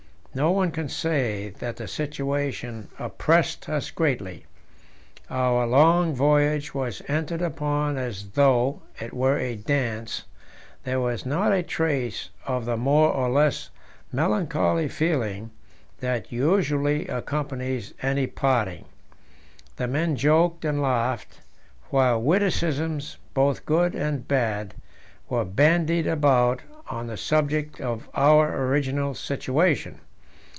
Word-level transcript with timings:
No 0.33 0.51
one 0.51 0.71
can 0.71 0.87
say 0.87 1.49
that 1.59 1.75
the 1.75 1.89
situation 1.89 2.87
oppressed 2.97 3.67
us 3.67 3.91
greatly. 3.91 4.45
Our 5.29 5.67
long 5.67 6.15
voyage 6.15 6.73
was 6.73 7.01
entered 7.09 7.41
upon 7.41 7.97
as 7.97 8.29
though 8.29 8.81
it 9.01 9.13
were 9.13 9.37
a 9.37 9.57
dance; 9.57 10.23
there 10.85 11.01
was 11.01 11.25
not 11.25 11.51
a 11.51 11.61
trace 11.63 12.29
of 12.47 12.63
the 12.63 12.77
more 12.77 13.11
or 13.11 13.27
less 13.29 13.71
melancholy 14.13 14.87
feeling 14.87 15.51
that 15.99 16.31
usually 16.31 17.09
accompanies 17.09 17.93
any 18.01 18.25
parting. 18.25 18.85
The 19.75 19.87
men 19.89 20.15
joked 20.15 20.63
and 20.63 20.81
laughed, 20.81 21.41
while 21.89 22.21
witticisms, 22.21 23.17
both 23.33 23.65
good 23.65 23.95
and 23.95 24.25
bad, 24.25 24.75
were 25.27 25.43
bandied 25.43 26.07
about 26.07 26.61
on 26.89 27.07
the 27.07 27.17
subject 27.17 27.81
of 27.81 28.07
our 28.13 28.55
original 28.63 29.13
situation. 29.13 29.99